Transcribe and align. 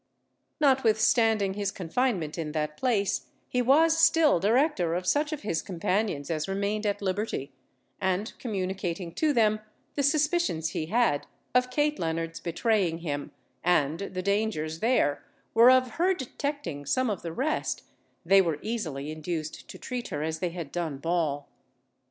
Notwithstanding 0.59 1.53
his 1.53 1.71
confinement 1.71 2.35
in 2.35 2.53
that 2.53 2.75
place, 2.75 3.27
he 3.47 3.61
was 3.61 3.95
still 3.99 4.39
director 4.39 4.95
of 4.95 5.05
such 5.05 5.31
of 5.31 5.41
his 5.43 5.61
companions 5.61 6.31
as 6.31 6.47
remained 6.47 6.87
at 6.87 7.03
liberty, 7.03 7.51
and 8.01 8.33
communicating 8.39 9.13
to 9.13 9.31
them 9.31 9.59
the 9.93 10.01
suspicions 10.01 10.69
he 10.69 10.87
had 10.87 11.27
of 11.53 11.69
Kate 11.69 11.99
Leonard's 11.99 12.39
betraying 12.39 12.97
him, 12.97 13.31
and 13.63 13.99
the 13.99 14.23
dangers 14.23 14.79
there 14.79 15.23
were 15.53 15.69
of 15.69 15.87
her 15.97 16.15
detecting 16.15 16.83
some 16.83 17.11
of 17.11 17.21
the 17.21 17.31
rest, 17.31 17.83
they 18.25 18.41
were 18.41 18.57
easily 18.63 19.11
induced 19.11 19.67
to 19.67 19.77
treat 19.77 20.07
her 20.07 20.23
as 20.23 20.39
they 20.39 20.49
had 20.49 20.71
done 20.71 20.97
Ball. 20.97 21.47